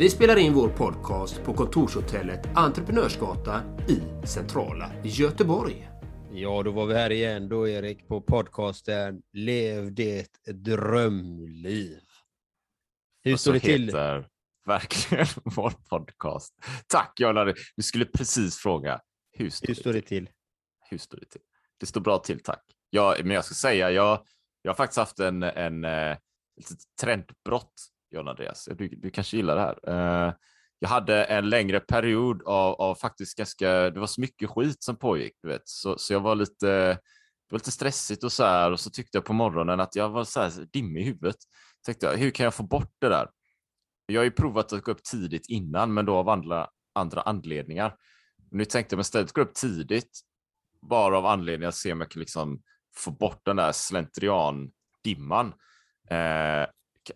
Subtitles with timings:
[0.00, 5.90] Vi spelar in vår podcast på kontorshotellet Entreprenörsgatan i centrala Göteborg.
[6.32, 12.00] Ja, då var vi här igen då Erik på podcasten Lev det drömliv.
[13.22, 13.86] Hur står det till?
[13.86, 14.28] heter
[14.66, 16.54] verkligen vår podcast.
[16.86, 17.44] Tack Jonna,
[17.76, 19.00] du skulle precis fråga.
[19.32, 20.30] Hur står, Hur står det till?
[20.90, 21.42] Hur står det till?
[21.80, 22.64] Det står bra till, tack.
[22.90, 24.26] Ja, men jag ska säga, jag,
[24.62, 26.16] jag har faktiskt haft en, en, en
[26.56, 27.74] litet trendbrott
[28.10, 28.68] John Andreas.
[28.78, 30.26] Du, du kanske gillar det här.
[30.26, 30.34] Eh,
[30.78, 34.96] jag hade en längre period av, av, faktiskt ganska, det var så mycket skit som
[34.96, 38.72] pågick, du vet, så, så jag var lite, det var lite stressigt och så här
[38.72, 41.36] och så tyckte jag på morgonen att jag var så här dimmig i huvudet.
[41.86, 43.28] Tänkte jag, hur kan jag få bort det där?
[44.06, 47.96] Jag har ju provat att gå upp tidigt innan, men då av andra, andra anledningar.
[48.50, 50.20] Nu tänkte jag men istället gå upp tidigt,
[50.82, 52.62] bara av anledning att se om jag kan liksom
[52.96, 54.70] få bort den där slentrian
[55.04, 55.46] dimman.
[56.10, 56.66] Eh,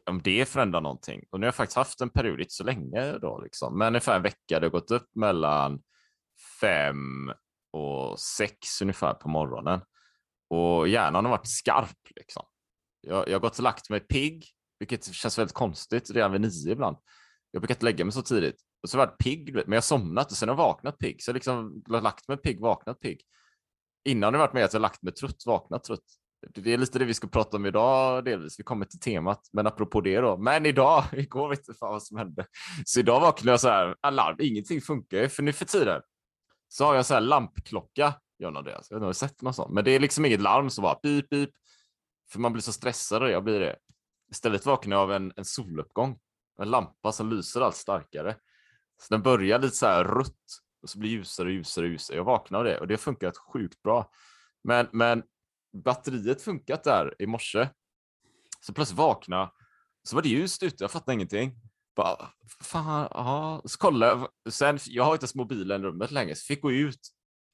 [0.06, 1.24] om det förändrar någonting.
[1.30, 3.78] Och nu har jag faktiskt haft en period, inte så länge då, liksom.
[3.78, 4.60] men ungefär en vecka.
[4.60, 5.82] Det har gått upp mellan
[6.60, 7.32] fem
[7.72, 9.80] och sex ungefär på morgonen.
[10.50, 11.98] Och hjärnan har varit skarp.
[12.16, 12.42] Liksom.
[13.00, 14.44] Jag, jag har gått och lagt mig pigg,
[14.78, 16.96] vilket känns väldigt konstigt redan vid nio ibland.
[17.50, 18.60] Jag brukar inte lägga mig så tidigt.
[18.82, 20.98] Och så har jag varit pigg, men jag har somnat och sen har jag vaknat
[20.98, 21.22] pigg.
[21.22, 23.20] Så jag liksom lagt mig pigg, vaknat pigg.
[24.04, 26.04] Innan har det varit med att jag lagt mig trött, vaknat trött.
[26.54, 28.60] Det är lite det vi ska prata om idag delvis.
[28.60, 30.36] Vi kommer till temat, men apropå det då.
[30.36, 32.46] Men idag, igår vet inte fan vad som hände.
[32.84, 36.02] Så idag vaknade jag så här, alarm, ingenting funkar ju, för nu för tiden
[36.68, 38.86] så har jag så här lampklocka, John Andreas.
[38.90, 41.30] Jag har inte sett någon sån, men det är liksom inget larm som bara pip,
[41.30, 41.50] pip.
[42.32, 43.76] För man blir så stressad och jag blir det.
[44.30, 46.18] Istället vaknar jag av en, en soluppgång,
[46.58, 48.36] en lampa som lyser allt starkare.
[49.02, 50.30] Så den börjar lite så här rött
[50.82, 52.16] och så blir ljusare och ljusare och ljusare.
[52.16, 54.10] Jag vaknar av det och det har funkat sjukt bra.
[54.64, 55.22] Men, men
[55.74, 57.68] batteriet funkat där i morse.
[58.60, 59.50] Så plötsligt vakna
[60.02, 61.54] så var det ljust ute, jag fattade ingenting.
[61.96, 62.30] Bara,
[62.62, 63.62] fan, aha.
[63.64, 66.72] Så kollade jag, sen, jag har inte ens mobilen i rummet längre, så fick gå
[66.72, 67.00] ut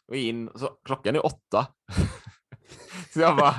[0.08, 1.66] och in, så klockan är åtta.
[3.12, 3.54] så jag bara,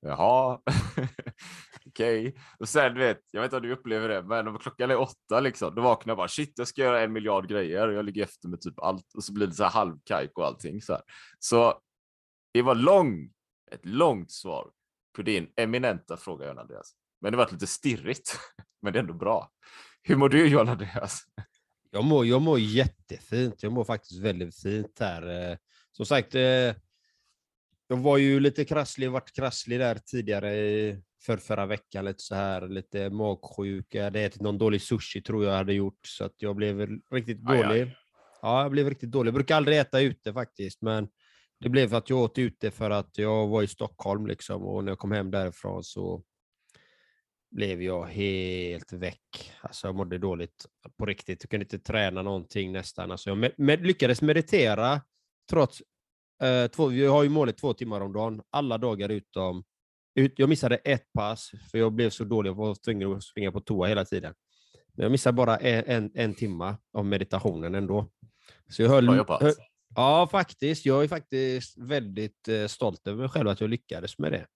[0.00, 0.60] jaha,
[1.86, 2.28] okej.
[2.28, 2.32] Okay.
[2.58, 5.40] Och sen, vet, jag vet inte om du upplever det, men om klockan är åtta
[5.40, 8.22] liksom, då vaknar jag bara, shit, jag ska göra en miljard grejer och jag ligger
[8.22, 11.02] efter med typ allt och så blir det så här halvkajk och allting så här.
[11.38, 11.80] Så
[12.52, 13.33] det var lång
[13.74, 14.70] ett långt svar
[15.16, 16.92] på din eminenta fråga, John Andreas.
[17.20, 18.38] Men det var lite stirrigt,
[18.82, 19.50] men det är ändå bra.
[20.02, 21.24] Hur mår du, John Andreas?
[21.90, 23.62] Jag mår, jag mår jättefint.
[23.62, 25.50] Jag mår faktiskt väldigt fint här.
[25.50, 25.56] Eh,
[25.92, 26.74] som sagt, eh,
[27.88, 30.52] jag var ju lite krasslig, varit krasslig där tidigare
[31.26, 33.86] för förra veckan, lite så här, lite magsjuk.
[33.88, 37.38] Jag hade ätit någon dålig sushi tror jag hade gjort, så att jag blev riktigt
[37.44, 37.64] dålig.
[37.64, 37.96] Aj, aj.
[38.42, 39.28] Ja, jag blev riktigt dålig.
[39.28, 41.08] Jag brukar aldrig äta ute faktiskt, men
[41.64, 44.84] det blev för att jag åt ute för att jag var i Stockholm liksom och
[44.84, 46.22] när jag kom hem därifrån så
[47.50, 49.52] blev jag helt väck.
[49.60, 50.66] Alltså jag mådde dåligt
[50.98, 51.42] på riktigt.
[51.42, 53.10] Jag kunde inte träna någonting nästan.
[53.10, 55.00] Alltså jag med, med, lyckades meditera
[55.50, 55.82] trots
[56.42, 59.64] eh, två, vi har ju målet två timmar om dagen, alla dagar utom
[60.14, 63.52] ut, jag missade ett pass för jag blev så dålig, jag var tvungen att springa
[63.52, 64.34] på toa hela tiden.
[64.92, 68.10] Men jag missade bara en, en, en timma av meditationen ändå.
[68.68, 69.54] Så jag höll, höll,
[69.96, 70.86] Ja, faktiskt.
[70.86, 74.46] Jag är faktiskt väldigt eh, stolt över mig själv att jag lyckades med det.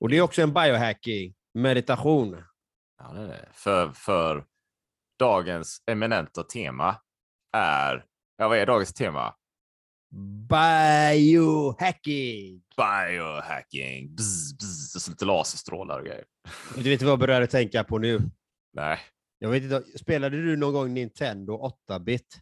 [0.00, 2.44] Och det är också en biohacking, meditation.
[2.98, 3.48] Ja, det det.
[3.52, 4.44] För, för
[5.18, 6.96] dagens eminenta tema
[7.56, 8.04] är,
[8.36, 9.34] ja vad är dagens tema?
[10.50, 12.62] Biohacking!
[12.76, 14.14] Biohacking.
[14.14, 14.94] Bzz, bzz.
[14.94, 16.24] Och så lite laserstrålar och grejer.
[16.76, 18.20] Du vet vad jag började tänka på nu?
[18.72, 18.98] Nej.
[19.38, 22.38] Jag vet inte, spelade du någon gång Nintendo 8-bit?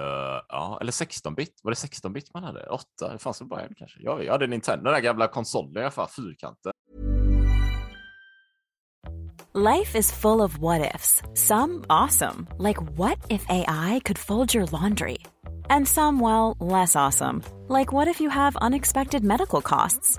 [0.00, 1.60] Uh, ja, eller 16-bit.
[1.62, 2.66] Var det 16-bit man hade?
[2.66, 2.84] 8?
[3.12, 3.98] Det fanns väl bara en kanske?
[4.02, 6.72] Jag, jag hade Nintendo, den där gamla konsolen i alla fall, fyrkanten.
[9.54, 11.22] Life is full of what ifs.
[11.34, 12.46] Some awesome.
[12.58, 15.18] Like what if AI could fold your laundry?
[15.70, 17.42] And some, well, less awesome.
[17.68, 20.18] Like what if you have unexpected medical costs?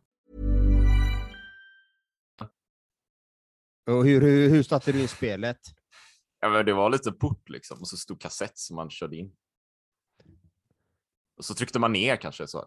[3.89, 5.57] Och hur, hur, hur startade du in spelet?
[6.39, 9.35] Ja, men det var lite port liksom och så stod kassett som man körde in.
[11.37, 12.65] Och så tryckte man ner kanske så.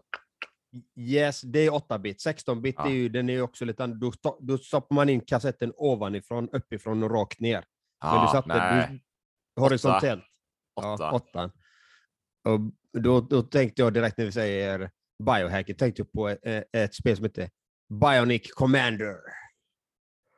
[0.99, 2.25] Yes, det är 8-bit.
[2.25, 2.85] 16-bit Ja.
[2.85, 4.17] är ju, den är också lite annorlunda.
[4.23, 7.65] Då, då stoppar man in kassetten ovanifrån, uppifrån och rakt ner.
[8.03, 9.01] Men du satte nej,
[9.55, 10.23] du, horisontellt.
[10.75, 10.97] åtta.
[10.99, 11.51] Ja, åttan.
[12.47, 12.59] Och
[13.01, 14.91] då, då tänkte jag direkt när vi säger
[15.23, 17.49] biohacker, tänkte jag på ett, ett spel som heter
[18.01, 19.15] Bionic Commander.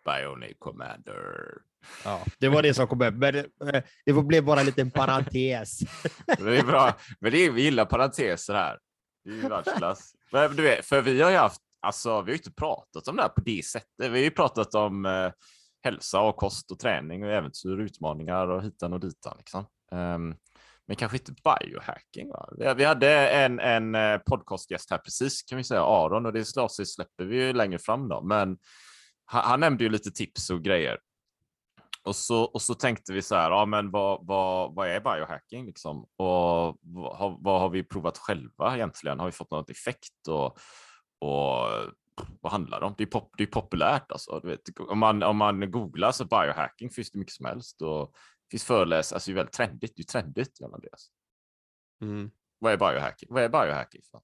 [0.07, 1.57] Bionic Commander.
[2.03, 3.39] Ja, det var det som kom upp, men det,
[3.73, 5.79] eh, det blev bara en liten parentes.
[6.37, 6.97] Det är bra.
[7.19, 8.79] Men det är, vi gillar parenteser här.
[9.23, 10.13] Det är ju världsklass.
[10.31, 13.15] Men du vet, för vi har ju haft, alltså vi har ju inte pratat om
[13.15, 13.89] det här på det sättet.
[13.97, 15.31] Vi har ju pratat om eh,
[15.83, 19.65] hälsa och kost och träning och äventyr och utmaningar och hitan och ditan liksom.
[19.91, 20.35] Ehm,
[20.87, 22.29] men kanske inte biohacking.
[22.29, 22.73] Va?
[22.77, 26.93] Vi, hade en, en eh, podcastgäst här precis kan vi säga, Aron, och det avsnitt
[26.93, 28.21] släpper vi ju längre fram då.
[28.21, 28.57] Men
[29.27, 30.99] han, han nämnde ju lite tips och grejer.
[32.03, 35.65] Och så, och så tänkte vi så här, ja men vad, vad, vad är biohacking
[35.65, 36.03] liksom?
[36.03, 39.19] Och vad, har- vad har vi provat själva egentligen?
[39.19, 40.27] Har vi fått något effekt?
[40.29, 40.45] Och,
[41.19, 41.69] och
[42.41, 42.95] vad handlar det om?
[42.97, 44.41] Det är, pop, det är populärt alltså.
[44.43, 47.81] Vet, om, man, om man googlar så biohacking finns det mycket som helst.
[47.81, 49.93] Och det finns föreläsare, alltså det är väldigt trendigt.
[49.95, 51.09] Det är trendigt, Jan Andreas.
[52.01, 52.31] Mm.
[52.59, 53.29] Vad är biohacking?
[53.31, 54.01] Vad är biohacking?
[54.11, 54.21] För?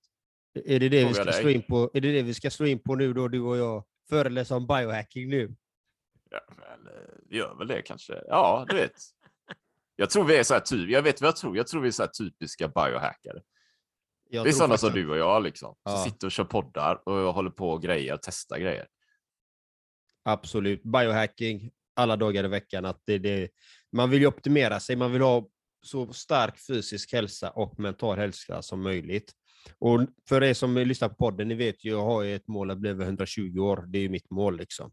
[0.65, 1.33] Är det det, vi ska dig.
[1.33, 3.57] slå in på, är det det vi ska slå in på nu då, du och
[3.57, 3.83] jag?
[4.09, 5.55] Föreläsa om biohacking nu?
[6.29, 8.23] Ja, men, eh, vi gör väl det kanske.
[8.27, 9.01] Ja, du vet.
[9.95, 11.57] Jag tror vi är så här typ, jag vet vad jag tror.
[11.57, 13.41] Jag tror vi är så typiska biohackare.
[14.29, 15.75] Jag det är sådana som du och jag liksom.
[15.83, 15.91] Ja.
[15.91, 18.87] Som sitter och kör poddar och håller på och grejer testar grejer.
[20.23, 20.83] Absolut.
[20.83, 22.85] Biohacking alla dagar i veckan.
[22.85, 23.49] Att det, det,
[23.91, 24.95] man vill ju optimera sig.
[24.95, 25.47] Man vill ha
[25.81, 29.33] så stark fysisk hälsa och mental hälsa som möjligt.
[29.79, 32.77] Och för er som lyssnar på podden, ni vet ju, jag har ett mål att
[32.77, 33.85] bli över 120 år.
[33.87, 34.91] Det är ju mitt mål liksom.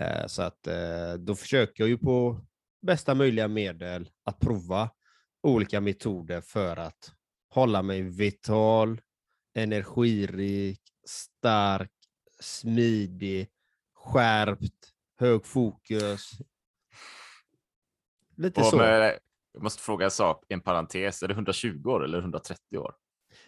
[0.00, 2.46] Eh, Så att eh, då försöker jag ju på
[2.82, 4.90] bästa möjliga medel att prova
[5.42, 7.12] olika metoder för att
[7.48, 9.00] hålla mig vital,
[9.54, 11.92] energirik, stark,
[12.40, 13.48] smidig,
[13.94, 16.30] skärpt, hög fokus.
[18.36, 18.76] Lite Och så.
[18.76, 19.18] med,
[19.52, 21.22] jag måste fråga en sak, en parentes.
[21.22, 22.94] Är det 120 år eller 130 år?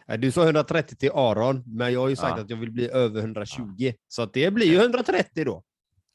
[0.08, 2.42] Eh, Du sa 130 till Aron, men jag har ju sagt Ja.
[2.44, 3.92] att jag vill bli över 120.
[4.08, 5.62] Så att det blir ju 130 då.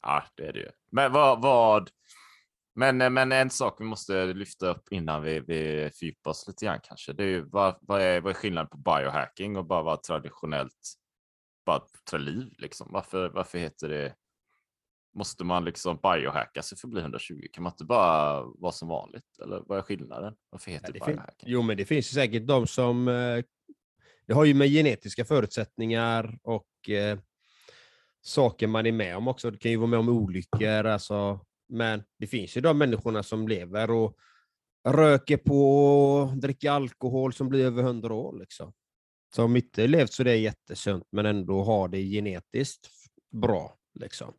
[0.02, 0.70] Ja, det är det ju.
[0.92, 1.42] Men vad...
[1.42, 1.90] vad
[2.74, 6.80] men, men en sak vi måste lyfta upp innan vi, vi fördjupar oss lite grann
[6.82, 7.12] kanske.
[7.12, 10.94] Det är ju vad, vad, är, vad är skillnaden på biohacking och bara vara traditionellt
[11.66, 12.88] bara trä liv liksom?
[12.92, 14.14] Varför, varför heter det?
[15.14, 17.40] Måste man liksom biohacka sig för att bli 120?
[17.52, 19.38] Kan man inte bara vara som vanligt?
[19.42, 20.34] Eller vad är skillnaden?
[20.50, 21.50] Varför heter Ja, det det biohacking?
[21.50, 23.08] Jo, men det finns säkert de som...
[24.28, 27.18] Det har ju med genetiska förutsättningar och eh,
[28.20, 29.50] saker man är med om också.
[29.50, 31.40] Det kan ju vara med om olyckor, alltså.
[31.68, 34.16] Men det finns ju de människorna som lever och
[34.88, 38.38] röker på och dricker alkohol som blir över 100 år.
[38.38, 38.72] Liksom.
[39.34, 42.88] Som inte levt så det är jättesunt, men ändå har det genetiskt
[43.32, 43.78] bra.
[43.94, 44.34] Liksom.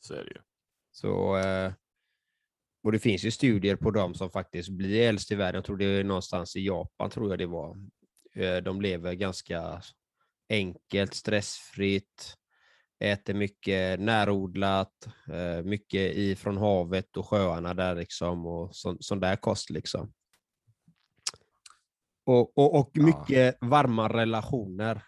[0.00, 0.40] Så är det ju.
[0.92, 1.72] Så, eh,
[2.82, 5.58] och det finns ju studier på dem som faktiskt blir äldst i världen.
[5.58, 7.76] Jag tror det är någonstans i Japan, tror jag det var.
[8.34, 9.82] Eh, De lever ganska
[10.48, 12.36] enkelt, stressfritt,
[13.00, 19.36] äter mycket närodlat, eh, mycket ifrån havet och sjöarna där liksom och sån, sån där
[19.36, 20.12] kost liksom.
[22.26, 23.02] Och, och, och Ja.
[23.04, 25.02] mycket varma relationer.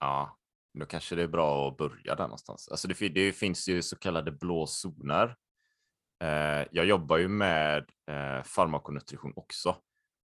[0.00, 0.38] Ja,
[0.78, 2.68] då kanske det är bra att börja där någonstans.
[2.68, 5.36] Alltså det, det finns ju så kallade blå zoner.
[6.22, 9.76] Eh, jag jobbar ju med eh, farmakonutrition också.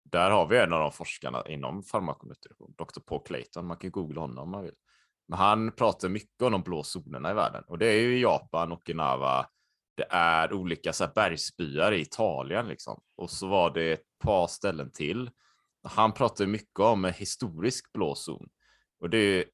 [0.03, 2.99] Där har vi en av de forskarna inom farmakonutrition, Dr.
[3.05, 3.67] Paul Clayton.
[3.67, 4.75] Man kan googla honom om man vill.
[5.27, 8.21] Men han pratar mycket om de blå zonerna i världen och det är ju i
[8.21, 9.45] Japan, Okinawa,
[9.97, 13.01] det är olika så här, bergsbyar i Italien liksom.
[13.15, 15.29] Och så var det ett par ställen till.
[15.83, 18.49] Han pratar mycket om en historisk blå zon.
[18.99, 19.45] Och det är,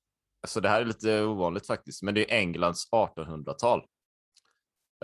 [0.42, 3.80] alltså det här är lite ovanligt faktiskt, men det är Englands 1800-tal.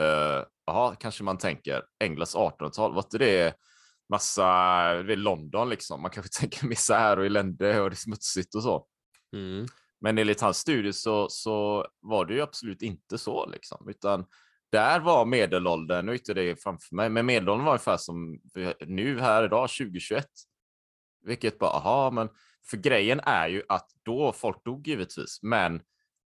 [0.01, 3.55] Uh, eh, Jaha, kanske man tänker Englands 1800-tal, var inte det
[4.11, 4.43] massa,
[4.93, 8.63] det är London liksom, man kanske tänker misär och elände och det är smutsigt och
[8.63, 8.87] så.
[9.35, 9.65] Mm.
[10.01, 14.25] Men enligt hans studie så, så var det ju absolut inte så liksom, utan
[14.71, 18.39] där var medelåldern, nu är inte det framför mig, men medelåldern var ungefär som
[18.87, 20.25] nu här idag, 2021.
[21.25, 22.29] Vilket bara, aha, men
[22.69, 25.81] för grejen är ju att då folk dog givetvis, men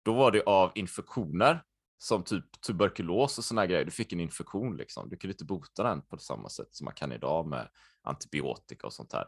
[0.06, 1.64] då var det av infektioner
[1.98, 3.86] som typ tuberkulos och såna grejer.
[3.86, 5.10] Du fick en infektion liksom.
[5.10, 7.70] Du kunde inte bota den på samma sätt som man kan idag med
[8.04, 9.26] antibiotika och sånt här.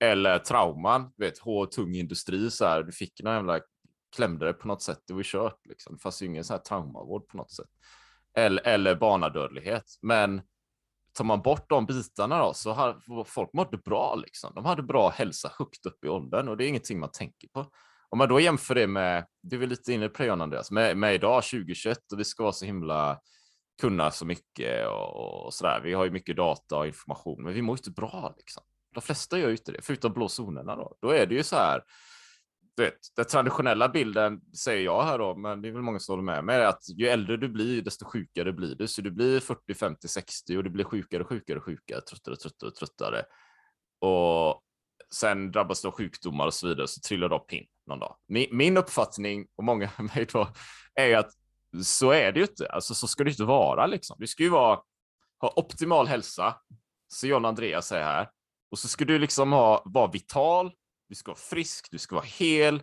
[0.00, 2.82] Eller trauman, du vet, hård, tung industri så här.
[2.82, 3.60] Du fick någon jävla
[4.16, 5.02] klämde det på något sätt.
[5.06, 5.94] Det var kört liksom.
[5.94, 7.68] Det fanns ju ingen så här traumavård på något sätt.
[8.36, 9.84] Eller, eller barnadödlighet.
[10.02, 10.42] Men
[11.12, 14.54] tar man bort de bitarna då så har folk mådde bra liksom.
[14.54, 17.66] De hade bra hälsa högt upp i åldern och det är ingenting man tänker på.
[18.10, 20.96] Om man då jämför det med, det är väl lite inne på det Andreas, med,
[20.96, 23.20] med idag 2021 och vi ska vara så himla
[23.80, 25.80] kunna så mycket och, och sådär.
[25.84, 28.62] Vi har ju mycket data och information, men vi mår inte bra liksom.
[28.94, 30.96] De flesta gör ju inte det, förutom blå zonerna då.
[31.00, 31.82] Då är det ju så här,
[32.76, 36.22] vet, den traditionella bilden säger jag här då, men det är väl många som håller
[36.22, 38.88] med mig, att ju äldre du blir, desto sjukare blir du.
[38.88, 43.22] Så du blir 40, 50, 60 och du blir sjukare, sjukare, sjukare, tröttare, tröttare, tröttare.
[44.00, 44.62] Och
[45.14, 48.16] sen drabbas du av sjukdomar och så vidare, så trillar du av pinn någon dag.
[48.28, 50.48] Min, min uppfattning, och många med mig då,
[50.94, 51.30] är att
[51.84, 52.68] så är det ju inte.
[52.68, 54.16] Alltså så ska det inte vara liksom.
[54.20, 54.80] Du ska ju vara,
[55.40, 56.56] ha optimal hälsa,
[57.08, 58.28] så John Andreas säger här.
[58.70, 60.72] Och så ska du liksom ha, vara vital,
[61.08, 62.82] du ska vara frisk, du ska vara hel.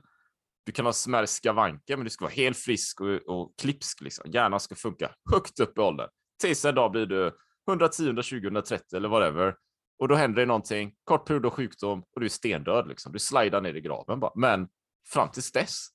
[0.65, 4.01] Du kan ha smärre skavanker, men du ska vara helt frisk och, och klipsk.
[4.01, 4.31] Liksom.
[4.31, 6.09] Hjärnan ska funka högt upp i åldern.
[6.41, 7.37] Tills en dag blir du
[7.69, 9.55] 110, 120, 130 eller whatever.
[9.99, 12.87] Och då händer det någonting, kort period av sjukdom och du är stendöd.
[12.87, 13.11] Liksom.
[13.11, 14.31] Du slidar ner i graven bara.
[14.35, 14.67] Men
[15.07, 15.87] fram tills dess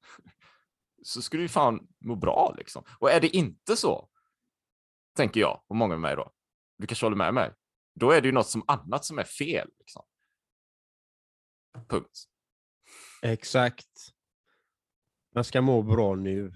[1.02, 2.84] så skulle du fan må bra liksom.
[2.98, 4.08] Och är det inte så,
[5.16, 6.32] tänker jag och många med mig då,
[6.78, 7.54] du kanske håller med mig,
[7.94, 9.70] då är det ju något som annat som är fel.
[9.78, 10.04] Liksom.
[11.88, 12.24] Punkt.
[13.22, 14.12] Exakt.
[15.34, 16.52] Man ska må bra nu.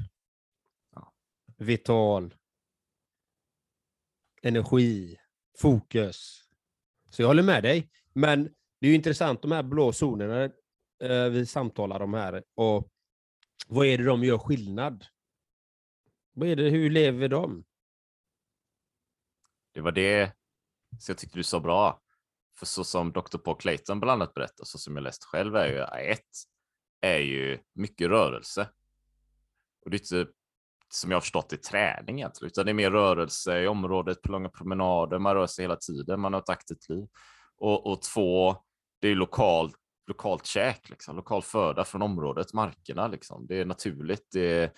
[0.95, 1.15] Ja.
[1.57, 2.35] Vital.
[4.43, 5.19] Energi.
[5.59, 6.49] Fokus.
[7.11, 7.91] Så jag håller med dig.
[8.13, 8.45] Men
[8.81, 10.51] det är ju intressant de här blå zonerna
[11.01, 12.45] Eh, vi samtalar om här.
[12.55, 12.89] Och
[13.67, 15.07] vad är det de gör skillnad?
[16.33, 17.65] Vad är det, hur lever de?
[19.75, 20.33] Det var det
[20.99, 22.01] så jag tyckte du sa bra.
[22.59, 23.39] För så som Dr.
[23.39, 26.21] Paul Clayton bland annat berättar, så som jag läst själv, är ju ett
[27.01, 28.69] är ju mycket rörelse.
[29.85, 30.33] Och det är inte
[30.89, 34.33] som jag har förstått det träning egentligen, utan det är mer rörelse i området på
[34.33, 35.19] långa promenader.
[35.19, 37.07] Man rör sig hela tiden, man har ett aktivt liv.
[37.57, 38.57] Och, och två,
[39.01, 39.77] det är lokalt,
[40.07, 43.09] lokalt käk, liksom, lokal föda från området, markerna.
[43.09, 43.47] Liksom.
[43.47, 44.73] Det är naturligt, det är,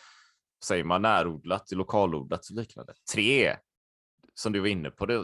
[0.64, 2.94] säger man närodlat, det är lokalodlat och liknande.
[3.12, 3.56] Tre,
[4.35, 5.18] som du var inne på det,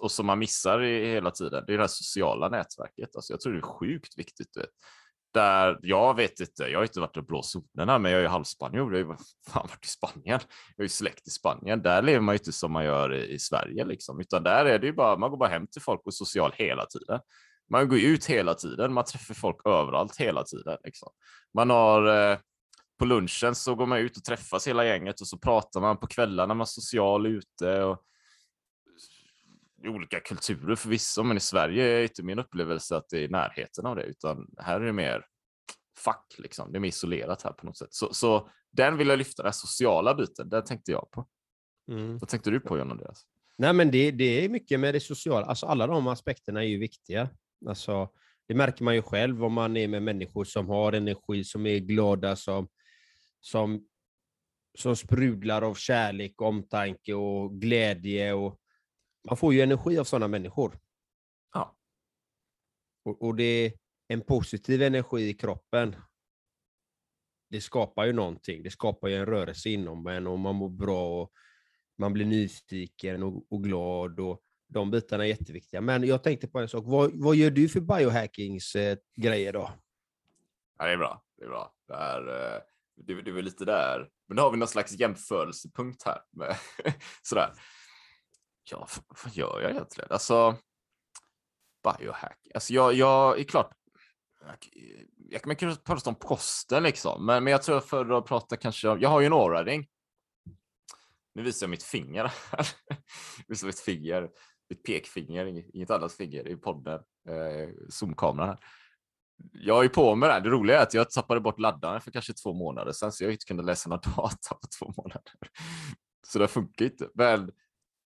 [0.00, 3.16] och som man missar hela tiden, det är det här sociala nätverket.
[3.16, 4.56] Alltså, jag tror det är sjukt viktigt.
[4.56, 4.70] Vet.
[5.32, 8.96] Där, jag vet inte, jag har inte varit i blå zonerna, men jag är halvspanjor.
[8.96, 10.40] Jag har fan varit i Spanien.
[10.76, 11.82] Jag är ju släkt i Spanien.
[11.82, 14.20] Där lever man ju inte som man gör i, i Sverige, liksom.
[14.20, 16.52] utan där är det ju bara, man går bara hem till folk och är social
[16.54, 17.20] hela tiden.
[17.70, 20.78] Man går ut hela tiden, man träffar folk överallt hela tiden.
[20.84, 21.08] Liksom.
[21.54, 22.38] Man har eh,
[22.98, 26.06] på lunchen så går man ut och träffas hela gänget och så pratar man på
[26.06, 27.82] kvällarna, man är social ute.
[27.82, 28.04] Och,
[29.84, 33.28] i olika kulturer förvisso, men i Sverige är inte min upplevelse att det är i
[33.28, 35.24] närheten av det, utan här är det mer
[35.98, 36.72] fack, liksom.
[36.72, 37.94] det är mer isolerat här på något sätt.
[37.94, 41.26] Så, så den vill jag lyfta, den sociala biten, den tänkte jag på.
[41.90, 42.18] Mm.
[42.18, 43.26] Vad tänkte du på, John Andreas?
[43.58, 46.78] Nej, men det, det är mycket med det sociala, alltså alla de aspekterna är ju
[46.78, 47.30] viktiga.
[47.66, 48.08] Alltså,
[48.48, 51.78] det märker man ju själv om man är med människor som har energi, som är
[51.78, 52.68] glada, som,
[53.40, 53.88] som,
[54.78, 58.60] som sprudlar av kärlek, omtanke och glädje och
[59.28, 60.78] man får ju energi av sådana människor.
[61.52, 61.76] Ja.
[63.04, 63.72] Och, och det är
[64.08, 65.96] en positiv energi i kroppen.
[67.50, 68.62] Det skapar ju någonting.
[68.62, 71.32] Det skapar ju en rörelse inom en och man mår bra och
[71.98, 74.20] man blir nyfiken och, och glad.
[74.20, 75.80] och de bitarna är jätteviktiga.
[75.80, 76.84] Men jag tänkte på en sak.
[76.86, 79.70] Vad, vad gör du för biohackings eh, grejer då?
[80.78, 81.22] Ja, det är bra.
[81.38, 81.74] Det är bra.
[81.88, 82.60] Det är, eh,
[82.96, 84.08] det, det är väl lite där.
[84.28, 86.20] Men då har vi någon slags jämförelsepunkt här.
[86.32, 86.56] Med,
[87.22, 87.52] sådär.
[88.70, 88.88] Ja,
[89.24, 90.08] vad gör jag egentligen?
[90.10, 90.56] Alltså,
[91.82, 92.38] biohack.
[92.54, 93.72] Alltså jag, jag är klart,
[95.30, 98.56] jag, jag kan prata om posten liksom, men, men jag tror jag föredrar att prata
[98.56, 99.88] kanske om, jag har ju en aura-ring.
[101.34, 102.68] Nu visar jag mitt finger här.
[103.48, 104.30] visar mitt finger,
[104.70, 108.58] ett pekfinger, inget annat finger i podden, eh, zoomkameran här.
[109.52, 110.40] Jag är på med det här.
[110.40, 113.32] Det roliga är att jag tappade bort laddaren för kanske två månader sedan, så jag
[113.32, 115.32] inte kunde läsa någon data på två månader.
[116.26, 117.08] Så det funkar inte.
[117.14, 117.50] Men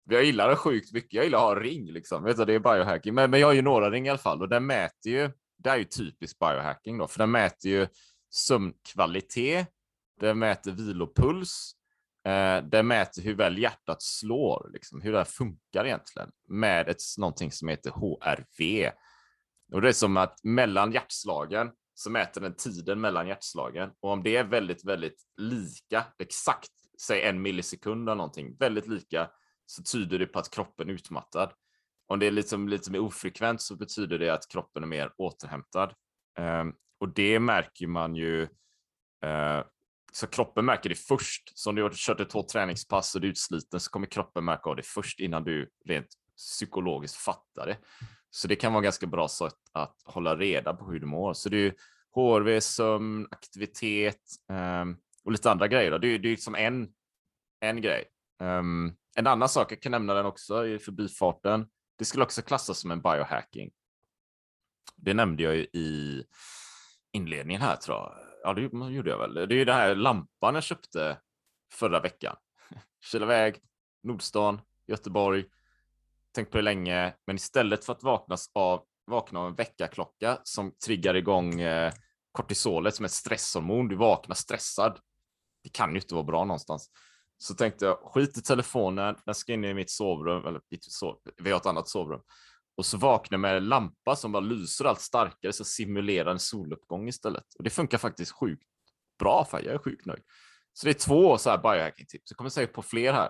[0.10, 1.14] jag gillar det sjukt mycket.
[1.14, 2.24] Jag gillar att ha ring liksom.
[2.24, 3.14] Vet du, det är biohacking.
[3.14, 5.32] Men, men jag har ju några ring i alla fall och den mäter ju.
[5.58, 7.88] Det är ju typiskt biohacking då, för den mäter ju
[8.34, 9.68] sömnkvalitet.
[10.20, 11.76] Den mäter vilopuls.
[12.25, 17.01] Eh, den mäter hur väl hjärtat slår, liksom, hur det här funkar egentligen med ett,
[17.17, 18.91] någonting som heter HRV.
[19.74, 24.24] Och det är som att mellan hjärtslagen så mäter den tiden mellan hjärtslagen och om
[24.24, 29.29] det är väldigt, väldigt lika, exakt, säg en millisekund eller någonting, väldigt lika
[29.65, 31.53] så tyder det på att kroppen är utmattad.
[32.08, 35.94] Om det är liksom lite mer ofrekvent så betyder det att kroppen är mer återhämtad.
[36.38, 36.65] Eh,
[37.00, 38.41] och det märker man ju.
[39.25, 39.63] eh,
[40.15, 41.51] så kroppen märker det först.
[41.55, 44.45] Så om du har kört ett hårt träningspass och du är utsliten så kommer kroppen
[44.45, 46.07] märka av det först innan du rent
[46.38, 47.77] psykologiskt fattar det.
[48.29, 51.34] Så det kan vara ganska bra sätt att hålla reda på hur du mår.
[51.34, 51.74] Så det är
[52.12, 54.22] HRV, sömn, aktivitet
[54.81, 55.91] um, och lite andra grejer.
[55.91, 55.98] Då.
[55.98, 56.88] Det är, det är liksom en,
[57.60, 58.05] en grej.
[58.43, 61.67] Um, en annan sak, jag kan nämna den också i förbifarten.
[61.98, 63.72] Det skulle också klassas som en biohacking.
[64.95, 66.24] Det nämnde jag ju i
[67.13, 68.25] inledningen här tror jag.
[68.46, 69.34] Ja, det gjorde jag väl.
[69.34, 71.18] Det är ju den här lampan jag köpte
[71.74, 72.36] förra veckan.
[73.12, 73.60] Kilaväg,
[74.04, 75.46] Nordstan, Göteborg.
[76.36, 80.72] Tänkt på det länge, men istället för att vaknas av, vakna av en väckarklocka som
[80.86, 81.94] triggar igång eh,
[82.32, 85.00] kortisolet som är ett stresshormon, du vaknar stressad.
[85.64, 86.90] Det kan ju inte vara bra någonstans.
[87.38, 91.20] Så tänkte jag, skit i telefonen, den ska in i mitt sovrum, eller mitt sov,
[91.38, 92.22] vi har ett annat sovrum.
[92.77, 96.39] Och så vaknar jag med en lampa som bara lyser allt starkare, så simulerar en
[96.39, 97.53] soluppgång istället.
[97.58, 98.67] Och det funkar faktiskt sjukt
[99.20, 100.24] bra, för jag är sjukt nöjd.
[100.74, 102.32] Så det är två så här biohacking-tips.
[102.32, 103.29] Jag kommer säkert på fler här.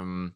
[0.00, 0.34] Um,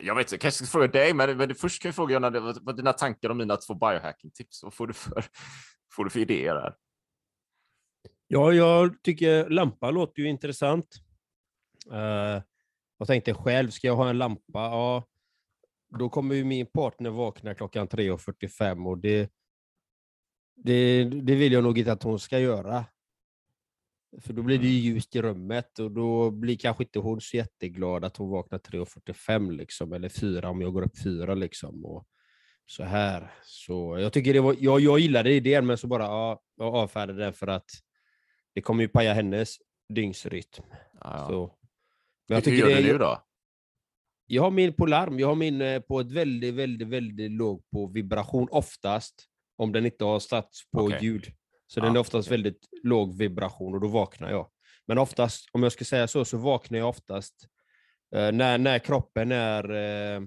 [0.00, 2.30] jag vet inte, jag kanske ska fråga dig, men, men först kan jag fråga Jonna,
[2.30, 4.62] vad, vad dina tankar om mina två biohacking-tips?
[4.62, 5.24] Vad får du för,
[5.92, 6.74] får du för idéer här?
[8.26, 10.86] Ja, jag tycker lampa låter ju intressant.
[11.92, 12.42] Uh,
[12.98, 14.42] jag tänkte själv, ska jag ha en lampa?
[14.52, 15.04] Ja,
[15.98, 19.30] då kommer ju min partner vakna klockan 3.45 och det,
[20.56, 22.84] det, det vill jag nog inte att hon ska göra.
[24.20, 24.78] För då blir det mm.
[24.78, 29.52] ljust i rummet och då blir kanske inte hon så jätteglad att hon vaknar 3.45
[29.52, 31.84] liksom, eller 4 om jag går upp 4 liksom.
[31.84, 32.06] Och
[32.66, 33.30] så här.
[33.42, 37.18] Så jag tycker det var, jag, jag gillade idén men så bara, ja, jag avfärdade
[37.18, 37.70] den för att
[38.54, 39.56] det kommer ju paja hennes
[39.88, 40.64] dygnsrytm.
[41.00, 41.26] Ja.
[41.28, 41.56] Så,
[42.28, 43.22] men jag Hur gör du nu då?
[44.34, 45.18] Jag har min på larm.
[45.18, 49.26] Jag har min eh, på ett väldigt, väldigt, väldigt låg på vibration oftast.
[49.56, 50.98] Om den inte har satts på okay.
[51.02, 51.26] ljud.
[51.66, 52.36] Så ja, den är oftast okay.
[52.36, 54.50] väldigt låg vibration och då vaknar jag.
[54.86, 57.46] Men oftast, om jag ska säga så, så vaknar jag oftast
[58.14, 60.22] eh, när, när kroppen är eh,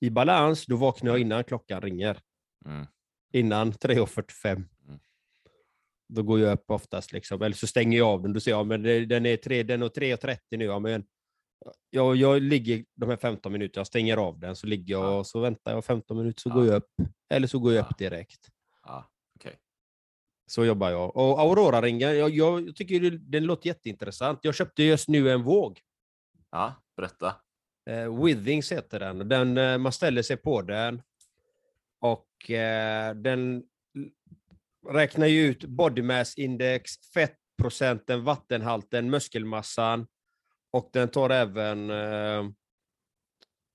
[0.00, 2.18] i balans, då vaknar jag innan klockan ringer.
[2.66, 2.86] Mm.
[3.32, 4.64] Innan 3.45
[6.08, 7.42] då går jag upp oftast, liksom.
[7.42, 8.32] eller så stänger jag av den.
[8.32, 10.64] Då säger jag men den är 3.30 nu.
[10.64, 11.04] Ja, men
[11.90, 15.18] jag, jag ligger de här 15 minuterna, jag stänger av den, så ligger jag ja.
[15.18, 16.54] och så väntar jag 15 minuter, så ja.
[16.54, 16.90] går jag upp.
[17.30, 18.48] Eller så går jag upp direkt.
[18.86, 19.52] Ja, okay.
[20.46, 21.16] Så jobbar jag.
[21.16, 24.38] Och Aurora-ringen, jag, jag, tycker den låter jätteintressant.
[24.42, 25.80] Jag köpte just nu en våg.
[26.50, 27.34] Ja, berätta.
[27.90, 29.28] Eh, Withings heter den.
[29.28, 29.58] den.
[29.58, 31.02] Eh, man ställer sig på den
[32.00, 33.62] och eh, den
[34.88, 40.06] räknar ju ut body mass index, fettprocenten, vattenhalten, muskelmassan
[40.70, 42.44] och den tar även eh,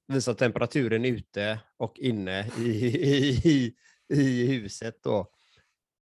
[0.07, 3.75] visar temperaturen ute och inne i, i, i,
[4.09, 4.99] i huset.
[5.03, 5.15] Då.
[5.17, 5.29] Och,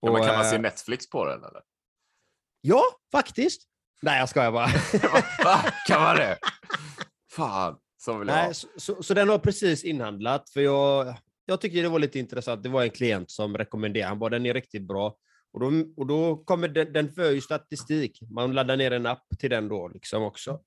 [0.01, 1.43] ja, men kan man se eh, Netflix på den?
[1.43, 1.61] Eller?
[2.61, 3.61] Ja, faktiskt.
[4.01, 4.67] Nej, jag skojar bara.
[5.43, 5.71] Va?
[5.87, 6.37] Kan man det?
[7.31, 11.15] Fan, så vill Nej, så, så, så, den har precis inhandlat, för jag,
[11.45, 12.63] jag tycker det var lite intressant.
[12.63, 15.17] Det var en klient som rekommenderade, han bara den är riktigt bra.
[15.53, 18.19] Och då, och då kommer den, den för ju statistik.
[18.21, 20.59] Man laddar ner en app till den då liksom också.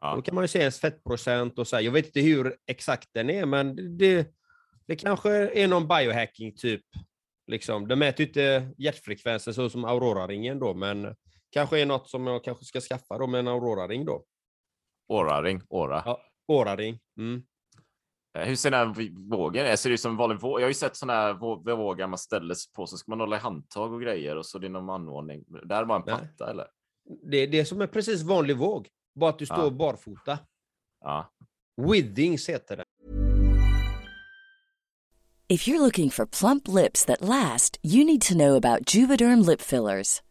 [0.00, 0.14] Ja.
[0.14, 1.76] Då kan man ju se ens fettprocent och så.
[1.76, 1.82] Här.
[1.82, 4.34] Jag vet inte hur exakt den är, men det,
[4.86, 6.84] det kanske är någon biohacking typ.
[7.46, 7.88] Liksom.
[7.88, 11.14] Den mäter ju inte hjärtfrekvensen så som Aurora-ringen då, men
[11.50, 14.24] kanske är något som jag kanske ska skaffa då med en Aurora-ring då.
[15.12, 16.02] Aura-ring, Aura.
[16.04, 16.98] Ja, Aura-ring.
[17.18, 17.42] Mm.
[18.38, 20.60] Eh, hur ser den här vågen Ser det ut som en vanlig våg?
[20.60, 21.34] Jag har ju sett sådana här
[21.76, 24.58] vågar man ställer sig på, så ska man hålla i handtag och grejer och så
[24.58, 25.44] det är någon anordning.
[25.64, 26.50] Där är bara en platta Nej.
[26.50, 26.66] eller?
[27.30, 29.70] Det, är det som är precis vanlig våg, bara att du står ja.
[29.70, 30.38] barfota.
[31.04, 31.32] Ja.
[31.76, 32.84] Withings heter det.
[35.48, 39.60] If you're looking for plump lips that last, you need to know about juvederm lip
[39.60, 40.22] fillers.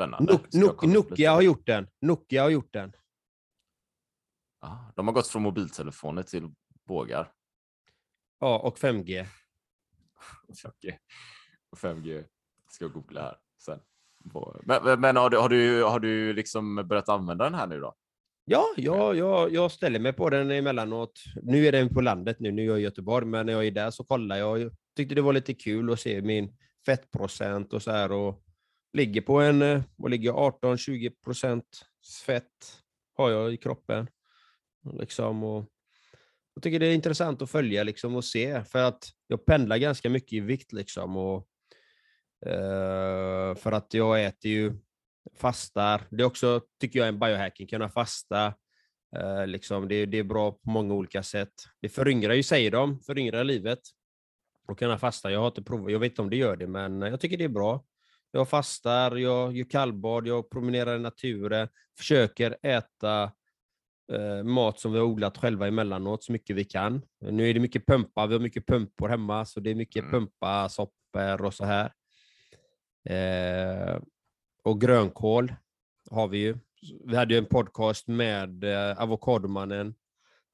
[0.00, 0.32] Spännande.
[0.32, 0.82] Nok, Nok?
[0.84, 1.86] Nokia har gjort den.
[2.00, 2.92] Nokia har gjort den.
[4.60, 6.48] Ah, de har gått från mobiltelefoner till
[6.88, 7.32] bågar.
[8.40, 9.26] Ja, och 5G.
[10.48, 10.94] 5G.
[11.70, 12.24] Och 5G
[12.70, 13.80] ska jag googla här sen.
[14.64, 17.80] Men, men- men har, du, har, du, har du liksom börjat använda den här nu
[17.80, 17.94] då?
[18.44, 21.12] Ja, jag, jag, jag ställer mig på den emellanåt.
[21.42, 23.70] Nu är den på landet nu, nu är jag i Göteborg, men när jag är
[23.70, 24.60] där så kollar jag.
[24.60, 28.44] Jag tyckte det var lite kul att se min fettprocent och så här och
[28.92, 31.86] ligger på en, eh, vad ligger 18-20 procent
[32.26, 32.82] fett
[33.16, 34.08] har jag i kroppen.
[34.92, 35.66] Liksom, och
[36.54, 40.10] jag tycker det är intressant att följa liksom, och se, för att jag pendlar ganska
[40.10, 40.72] mycket i vikt.
[40.72, 41.48] Liksom, och,
[42.46, 44.72] eh, för att jag äter ju
[45.36, 46.02] fastar.
[46.10, 48.54] Det är också, tycker jag, en biohacking, kunna fasta.
[49.16, 51.52] Eh, liksom, det, det är bra på många olika sätt.
[51.80, 53.80] Det föryngrar ju, säger de, föryngrar livet.
[54.68, 55.30] Och kunna fasta.
[55.30, 57.44] Jag har inte provat, jag vet inte om det gör det, men jag tycker det
[57.44, 57.84] är bra.
[58.32, 63.32] Jag fastar, jag gör kallbad, jag promenerar i naturen, försöker äta
[64.12, 67.02] eh, mat som vi har odlat själva emellanåt så mycket vi kan.
[67.20, 70.10] Nu är det mycket pumpa, vi har mycket pumpor hemma, så det är mycket Mm.
[70.10, 71.92] pumpa, soppor och så här.
[73.04, 74.00] Eh,
[74.64, 75.54] och grönkål
[76.10, 76.56] har vi ju.
[77.04, 79.94] Vi hade ju en podcast med eh, avokadomannen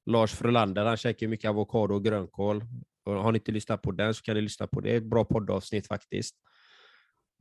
[0.07, 0.85] Lars Frölander.
[0.85, 2.65] Han käkar mycket avokado och grönkål.
[3.05, 4.89] Och har ni inte lyssnat på den så kan ni lyssna på det.
[4.89, 6.37] Det är ett bra poddavsnitt faktiskt.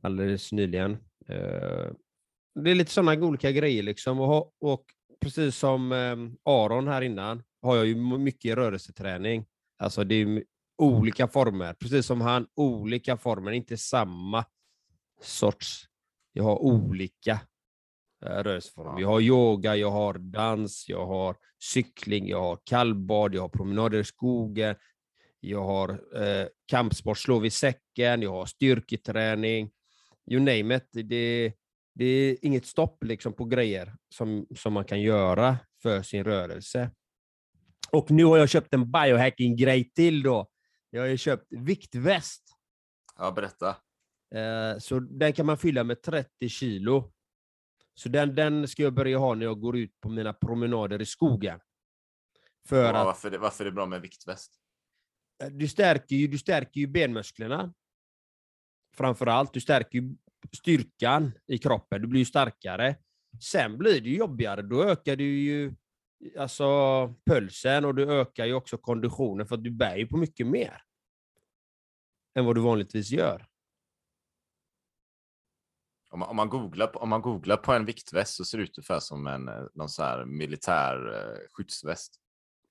[0.02, 0.92] Alldeles nyligen.
[1.28, 1.90] Eh,
[2.54, 4.20] det är lite sådana olika grejer liksom.
[4.20, 4.84] Och, och
[5.20, 6.16] precis som eh,
[6.52, 9.46] Aron här innan har jag ju mycket rörelseträning.
[9.78, 10.44] Alltså det är
[10.78, 11.74] olika former.
[11.74, 14.44] Precis som han, olika former, inte samma
[15.20, 15.84] sorts.
[16.32, 17.40] Jag har olika
[18.24, 19.00] eh, rörelseformer.
[19.00, 23.98] Jag har yoga, jag har dans, jag har cykling, jag har kallbad, jag har promenader
[23.98, 24.76] i skogen,
[25.40, 29.70] jag har eh, kampsport, slå vid säcken, jag har styrketräning.
[30.30, 30.88] You name it.
[30.92, 31.52] Det,
[31.94, 36.90] det är inget stopp liksom på grejer som, som man kan göra för sin rörelse.
[37.90, 40.48] Och nu har jag köpt en biohacking-grej till då.
[40.90, 42.42] Jag har ju köpt viktväst.
[43.18, 43.68] Ja, berätta.
[44.34, 47.12] Eh, Så den kan man fylla med 30 kilo.
[47.94, 51.06] Så den, den ska jag börja ha när jag går ut på mina promenader i
[51.06, 51.60] skogen.
[52.68, 54.52] För Ja, att varför, det, varför är det bra med viktväst?
[55.42, 57.74] eh, du stärker, ju, du stärker ju benmusklerna.
[58.96, 60.16] Framför allt, du stärker ju
[60.58, 62.02] styrkan i kroppen.
[62.02, 62.96] Du blir ju starkare.
[63.42, 64.62] Sen blir det jobbigare.
[64.62, 65.74] Då ökar du ju
[66.38, 66.66] alltså,
[67.26, 70.82] pulsen och du ökar ju också konditionen för att du bär ju på mycket mer
[72.34, 73.46] än vad du vanligtvis gör.
[76.10, 78.64] Om man, om, man googlar, på- om man googlar på en viktväst så ser det
[78.64, 82.20] ut ungefär som en eh, någon så här militär eh, skyddsväst.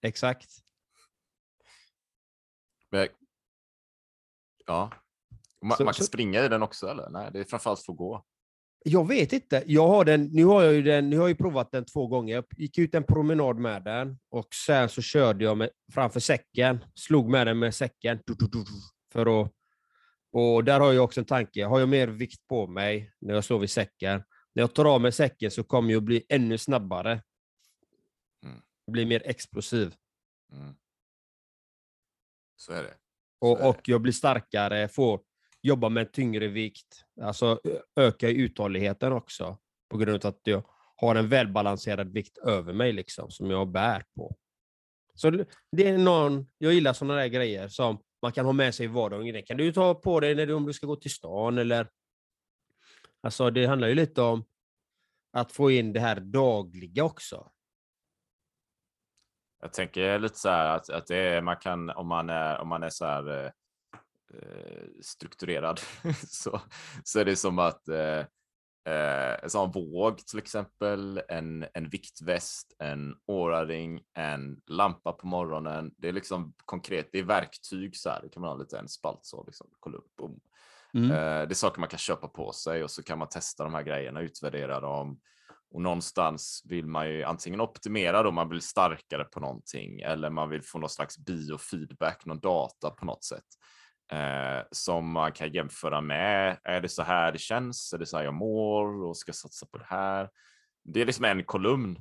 [0.02, 0.50] Exakt.
[2.90, 3.08] Men,
[4.66, 4.92] ja.
[5.66, 7.10] Man, Så- man kan så- springa i den också eller?
[7.10, 8.26] Nej, det är framförallt för att gå.
[8.88, 9.64] Jag vet inte.
[9.66, 12.36] Jag har den, nu har jag ju den, nu har jag provat den två gånger.
[12.36, 16.86] Jag gick ut en promenad med den och sen så körde jag med, framför säcken.
[16.96, 18.20] Slog med den med säcken.
[19.14, 19.52] För att,
[20.32, 21.66] och där har jag också en tanke.
[21.66, 24.24] Har jag mer vikt på mig när jag står vid säcken,
[24.54, 27.24] när jag tar av mig säcken så kommer jag bli ännu snabbare.
[28.44, 28.62] Mm.
[28.92, 29.96] Bli mer explosiv.
[30.52, 30.76] Mm.
[32.56, 32.94] Så är det.
[33.40, 33.70] Och, Så är det.
[33.70, 35.20] och jag blir starkare, får
[35.66, 37.06] jobba med tyngre vikt.
[37.22, 37.60] Alltså
[37.96, 39.58] öka uthålligheten också.
[39.90, 40.64] På grund av att jag
[40.96, 44.36] har en välbalanserad vikt över mig liksom, som jag bär på.
[45.14, 45.30] Så
[45.72, 48.88] det- är någon, jag gillar sådana där grejer som man kan ha med sig i
[48.88, 49.34] vardagen.
[49.34, 51.88] Det kan du ta på dig när du, om du ska gå till stan eller...
[53.22, 54.46] Alltså det handlar ju lite om
[55.34, 57.52] att få in det här dagliga också.
[59.62, 62.68] Jag tänker lite så här att, att det är, man kan, om man är, om
[62.68, 63.52] man är så här eh,
[65.02, 65.80] strukturerad,
[66.28, 66.62] så,
[67.04, 68.20] så är det som att eh,
[68.90, 75.94] eh, en sån våg till exempel, en, en viktväst, en åraring, en lampa på morgonen.
[75.98, 78.22] Det är liksom konkret, det är verktyg så här.
[78.22, 80.40] Det kan man ha lite en spalt så, liksom, kolumn, boom.
[80.94, 81.12] Mm.
[81.12, 83.74] Eh, det är saker man kan köpa på sig och så kan man testa de
[83.74, 85.20] här grejerna, utvärdera dem.
[85.72, 90.50] Och någonstans vill man ju antingen optimera då man blir starkare på någonting eller man
[90.50, 93.46] vill få någon slags biofeedback, någon data på något sätt.
[94.12, 96.58] Eh, som man kan jämföra med.
[96.64, 97.94] Är det så här det känns?
[97.94, 100.30] Är det så här jag mår och ska satsa på det här?
[100.84, 102.00] Det är liksom en kolumn.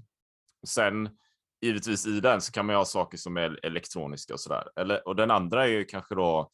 [0.66, 1.18] Sen
[1.60, 4.68] givetvis i den så kan man ju ha saker som är elektroniska och sådär.
[4.76, 6.50] Eller, och den andra är ju kanske då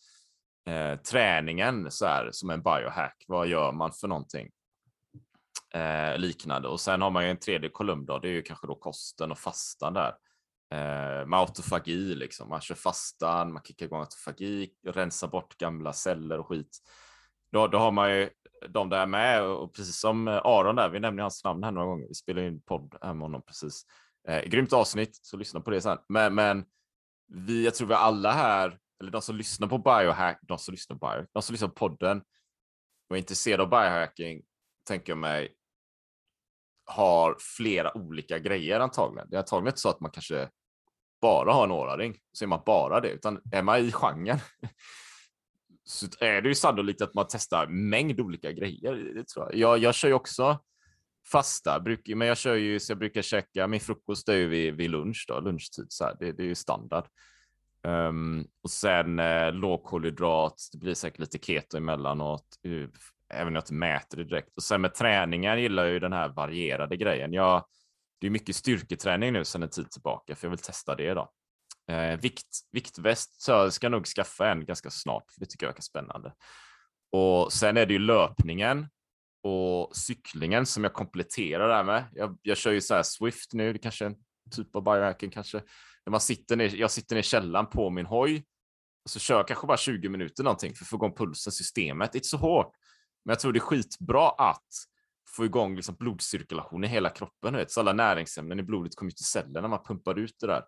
[0.68, 3.24] eh, träningen så här, som en biohack.
[3.26, 4.50] Vad gör man för någonting?
[5.74, 6.68] Eh, liknande.
[6.68, 8.18] Och sen har man ju en tredje kolumn då.
[8.18, 10.14] Det är ju kanske då kosten och fastan där.
[10.72, 12.48] Eh, med autofagi liksom.
[12.48, 16.78] Man kör fastan, man kickar igång autofagi, rensar bort gamla celler och skit.
[17.52, 18.30] Då, då har man ju
[18.68, 21.87] de där med och precis som eh, Aron där, vi nämner hans namn här några
[21.87, 22.09] gånger.
[22.09, 23.85] Vi spelar in podd här med honom precis.
[24.28, 25.98] Eh, grymt avsnitt, så lyssna på det sen.
[26.09, 26.64] Men, men
[27.28, 30.96] vi, jag tror vi alla här, eller de som lyssnar på biohack, de som lyssnar
[30.96, 32.22] på biohack, de som lyssnar på podden
[33.09, 34.42] och är intresserade av biohacking,
[34.88, 35.54] tänker jag mig,
[36.85, 39.30] har flera olika grejer antagligen.
[39.30, 40.48] Det är antagligen inte så att man kanske
[41.20, 44.38] bara har en åraring, så är man bara det, utan är man i genren
[45.85, 48.94] så är det ju sannolikt att man testar mängd olika grejer.
[49.14, 49.56] Det tror jag.
[49.56, 50.59] Jag, jag kör ju också
[51.33, 54.74] fasta, bruk, men jag kör ju så jag brukar käka, min frukost är ju vid,
[54.74, 56.16] vid lunch då, lunchtid så här.
[56.20, 57.04] Det, det är ju standard.
[57.83, 62.88] Um, och sen eh, lågkolhydrat, det blir säkert lite keto emellanåt, uh,
[63.35, 64.56] även om jag inte mäter det direkt.
[64.56, 67.33] Och sen med träningen gillar jag ju den här varierade grejen.
[67.33, 67.64] Jag,
[68.20, 71.30] det är mycket styrketräning nu sedan en tid tillbaka, för jag vill testa det då.
[71.90, 75.70] Eh, vikt, viktväst, så jag ska nog skaffa en ganska snart, för det tycker jag
[75.70, 76.35] verkar spännande.
[77.12, 78.88] Och sen är det ju löpningen
[79.42, 82.04] och cyklingen som jag kompletterar det här med.
[82.12, 84.16] Jag, jag kör ju så här Swift nu, det kanske är en
[84.50, 85.62] typ av biohacking kanske.
[86.06, 88.44] När man sitter ner, jag sitter ner i källaren på min hoj
[89.04, 92.14] och så kör jag kanske bara 20 minuter någonting för att få igång pulsen, systemet.
[92.14, 92.72] Inte så hårt,
[93.24, 94.68] men jag tror det är skitbra att
[95.36, 97.56] få igång liksom blodcirkulation i hela kroppen.
[97.56, 100.64] Vet, så alla näringsämnen i blodet kommer till cellerna man pumpar ut det där.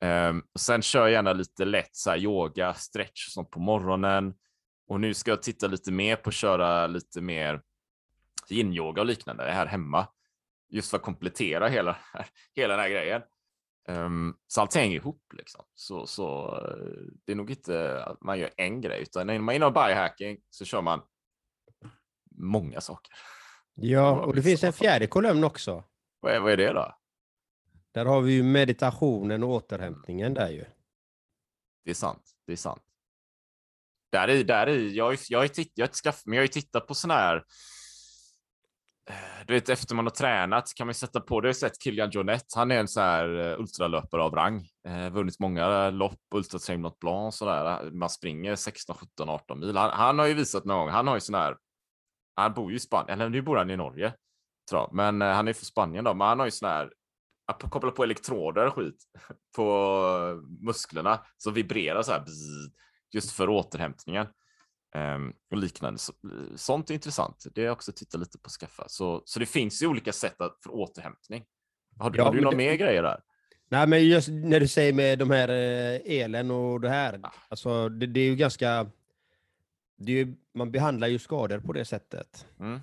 [0.00, 3.60] Um, och sen kör jag gärna lite lätt så här, yoga, stretch och sånt på
[3.60, 4.34] morgonen.
[4.88, 7.62] Och nu ska jag titta lite mer på att köra lite mer
[8.50, 10.06] yin-yoga och liknande här hemma.
[10.70, 11.96] Just för att komplettera hela,
[12.54, 13.22] hela den här grejen.
[13.88, 15.64] Um, så allt hänger ihop liksom.
[15.74, 19.52] Så, så eh, det är nog inte att man gör en grej, utan när man
[19.52, 21.02] är inom biohacking så kör man
[22.30, 23.12] många saker.
[23.80, 25.84] Ja, och det finns en fjärde kolumn också.
[26.20, 26.94] Vad är, vad är det då?
[27.92, 30.64] Där har vi ju meditationen och återhämtningen där ju.
[31.84, 32.22] Det är sant.
[32.46, 32.82] Det är sant.
[34.12, 36.94] Där i, där i, jag, jag, titt, jag, skaffat, men jag har ju tittat på
[36.94, 37.36] sån här
[39.10, 42.10] eh, du vet, efter man har tränat kan man sätta på, det har sett Kilian
[42.10, 46.58] Jornet, han är en sån här eh, ultralöpare av rang, eh, vunnit många lopp, Ultra
[46.58, 49.76] Trail Blanc sådär, man springer 16, 17, 18 mil.
[49.76, 51.56] Han, han har ju visat någon gång, han har ju sån här,
[52.42, 54.12] han bor ju i Spanien, eller nu bor han i Norge,
[54.70, 56.92] tror jag, men eh, han är från Spanien då, men han har ju sån här,
[57.46, 59.04] att koppla på elektroder och skit
[59.56, 62.72] på musklerna som vibrerar så här, bzz,
[63.14, 64.26] just för återhämtningen.
[64.94, 65.98] Ehm, och liknande.
[65.98, 66.12] Så,
[66.56, 67.46] sånt är intressant.
[67.54, 68.84] Det har jag också tittat lite på skaffa.
[68.88, 71.44] Så, så det finns ju olika sätt att, för återhämtning.
[71.98, 73.20] Har, du- Ja, har du några det- mer grejer där?
[73.70, 77.20] Nej, men just när du säger med de här eh, elen och det här.
[77.22, 77.32] Ja.
[77.48, 78.86] Alltså, det, det är ju ganska...
[79.98, 82.46] Ju, man behandlar ju skador på det sättet.
[82.60, 82.80] Mm.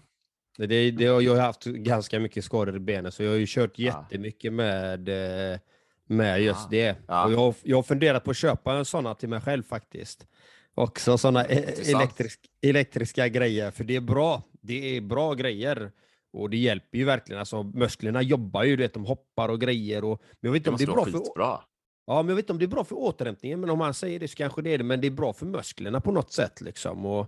[0.57, 3.79] Det, det, jag har haft ganska mycket skador i benen, så jag har ju kört
[3.79, 5.09] jättemycket med,
[5.53, 5.59] eh,
[6.07, 6.95] med just det.
[7.07, 7.25] Ja.
[7.25, 10.27] Och jag, har- jag har funderat på att köpa sådana till mig själv faktiskt.
[10.75, 11.87] Också sådana Intressant.
[12.01, 14.43] elektrisk, elektriska grejer, för det är bra.
[14.61, 15.91] Det är bra grejer.
[16.33, 17.39] Och det hjälper ju verkligen.
[17.39, 20.03] Alltså, musklerna jobbar ju, du vet, de hoppar och grejer.
[20.03, 21.59] Och, men jag vet inte Det om det är bra för skitbra.
[22.07, 24.19] Ja, men jag vet inte om det är bra för återhämtningen, men om han säger
[24.19, 24.83] det så kanske det är det.
[24.83, 26.61] Men det är bra för musklerna på något sätt.
[26.61, 27.05] Liksom.
[27.05, 27.27] Och,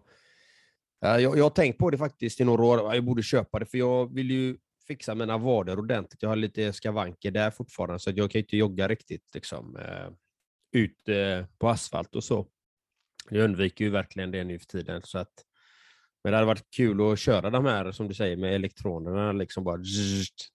[0.99, 2.79] ja, jag, jag har tänkt på det faktiskt i några år.
[2.79, 6.21] Ja, Jag borde köpa det, för jag vill ju fixa mina vader ordentligt.
[6.21, 9.29] Jag har lite skavanker där fortfarande, så jag kan ju inte jogga riktigt.
[9.33, 9.75] Liksom.
[9.75, 10.09] Eh,
[10.71, 12.47] ut eh, på asfalt och så.
[13.29, 15.01] Jag undviker ju verkligen det nu för tiden.
[15.03, 15.33] Så att,
[16.23, 19.31] men det hade varit kul att köra de här, som du säger, med elektronerna.
[19.31, 19.77] Liksom bara,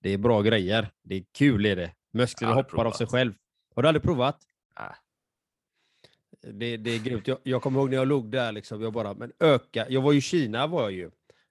[0.01, 0.91] det är bra grejer.
[1.03, 1.93] Det är kul är det.
[2.13, 3.33] Musklerna hoppar av sig själv.
[3.75, 4.37] Har du aldrig provat?
[4.81, 4.95] Nej.
[6.53, 7.29] Det, det är grymt.
[7.29, 9.87] Jag, jag kommer ihåg när jag låg där, liksom, jag bara, men öka.
[9.89, 11.11] Jag var ju i Kina var jag ju,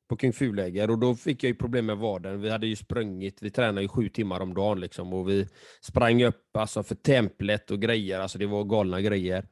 [0.09, 2.41] på kung fu-läger och då fick jag ju problem med vaden.
[2.41, 5.47] Vi hade ju sprungit, vi tränade ju sju timmar om dagen liksom och vi
[5.81, 8.19] sprang upp alltså, för templet och grejer.
[8.19, 9.47] Alltså det var galna grejer.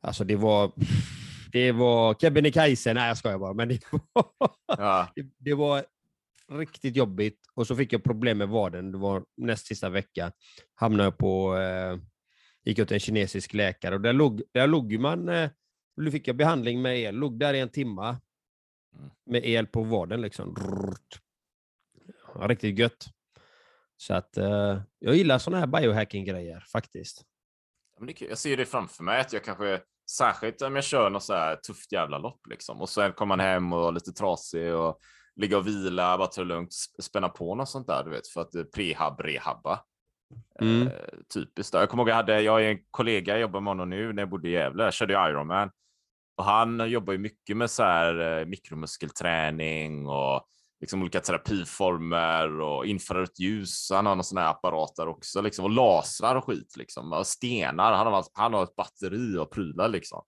[0.00, 0.72] Alltså det var,
[1.52, 4.26] det var Kebnekaise, nej jag skojar bara, men det var,
[4.78, 5.08] Ja.
[5.16, 5.84] det, det var
[6.52, 8.92] riktigt jobbigt och så fick jag problem med vaden.
[8.92, 10.32] Det var näst sista veckan.
[10.74, 11.96] Hamnade jag på, eh,
[12.64, 15.50] gick jag till en kinesisk läkare och där låg, där låg man, eh,
[15.96, 18.20] då fick jag behandling med el, låg där i en timma
[18.98, 19.10] Mm.
[19.26, 20.56] med el på vaden liksom.
[22.40, 23.06] Riktigt gött.
[23.96, 27.22] Så att eh, jag gillar sådana här biohacking-grejer faktiskt.
[28.20, 29.80] Jag ser det framför mig att jag kanske,
[30.10, 33.46] särskilt om jag kör något så här tufft jävla lopp liksom och sen kommer man
[33.46, 35.00] hem och är lite trasig och
[35.36, 38.28] ligga och vila, bara ta det lugnt, sp- spänna på något sånt där, du vet,
[38.28, 39.80] för att eh, prehab, rehabba.
[40.60, 40.86] Mm.
[40.86, 40.92] Eh,
[41.34, 41.74] typiskt.
[41.74, 44.22] Jag kommer ihåg, jag hade, jag har en kollega, jag jobbar med honom nu när
[44.22, 45.70] jag bodde i Gävle, jag körde Ironman.
[46.36, 50.46] Och han jobbar ju mycket med så här eh, mikromuskelträning och
[50.80, 53.90] liksom olika terapiformer och infrarött ljus.
[53.90, 57.26] Han har någon sån här apparat där också liksom och lasrar och skit liksom och
[57.26, 57.92] stenar.
[57.92, 60.22] Han har, han har ett batteri och prylar liksom.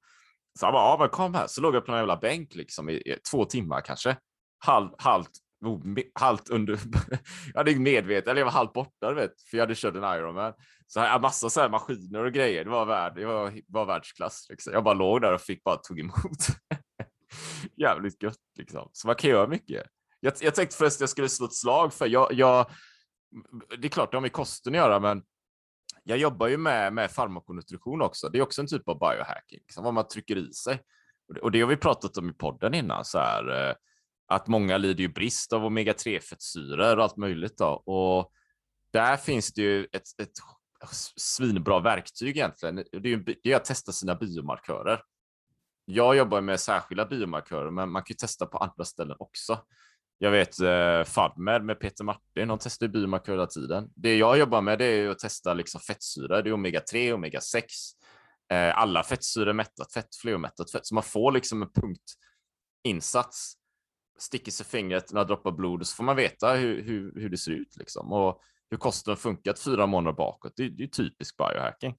[0.59, 1.47] Så han bara, ja men kom här.
[1.47, 4.17] Så låg jag på en jävla bänk liksom i, i två timmar kanske.
[4.59, 5.31] Halv, halvt,
[5.65, 6.79] oh, me- halvt under,
[7.53, 10.19] jag hade medvetet, eller jag var halvt borta du vet, för jag hade kört en
[10.19, 10.53] Ironman.
[10.87, 12.65] Så jag hade massa så här maskiner och grejer.
[12.65, 14.47] Det var, värld, det var, var världsklass.
[14.49, 14.73] Liksom.
[14.73, 16.47] Jag bara låg där och fick bara tog emot.
[17.77, 18.89] Jävligt gött liksom.
[18.93, 19.87] Så man kan göra mycket.
[20.21, 22.71] Jag, jag tänkte förresten jag skulle slå ett slag för jag, jag
[23.79, 25.23] det är klart det har med kosten att göra, men
[26.05, 28.29] jag jobbar ju med, med farmakonutrition också.
[28.29, 30.81] Det är också en typ av biohacking, liksom, vad man trycker i sig.
[31.29, 33.75] Och det, och det har vi pratat om i podden innan, så här, eh,
[34.29, 37.59] att många lider ju brist av omega-3-fettsyror och allt möjligt.
[37.59, 37.67] Då.
[37.67, 38.33] Och
[38.93, 40.33] där finns det ju ett, ett
[41.17, 42.75] svinbra verktyg egentligen.
[42.77, 45.03] Det är, ju, det är att testa sina biomarkörer.
[45.85, 49.59] Jag jobbar med särskilda biomarkörer, men man kan ju testa på andra ställen också.
[50.19, 53.91] Jag vet eh, FADMED med Peter Martin, de testar biomarkörer hela tiden.
[53.95, 57.63] Det jag jobbar med det är att testa liksom fettsyror, det är omega-3, omega-6,
[58.53, 63.55] eh, alla fettsyror, mättat fett, fleomättat fett, så man får liksom en punktinsats,
[64.19, 67.53] sticker sig fingret, några droppar blod, så får man veta hur, hur, hur det ser
[67.53, 68.13] ut liksom.
[68.13, 71.97] Och hur kosten funkat fyra månader bakåt, det, det är typisk biohacking.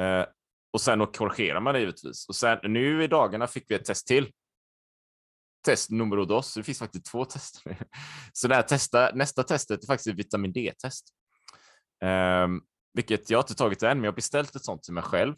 [0.00, 0.24] Eh,
[0.72, 2.28] och sen då korrigerar man det givetvis.
[2.28, 4.32] Och sen nu i dagarna fick vi ett test till
[5.64, 6.54] test nummer dos.
[6.54, 7.78] Det finns faktiskt två tester.
[8.32, 11.08] Så det här testa, nästa testet är faktiskt ett vitamin D-test.
[12.04, 12.48] Eh,
[12.94, 15.34] vilket jag inte tagit än, men jag har beställt ett sånt till mig själv.